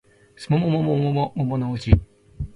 [0.35, 1.91] すもももももものもものうち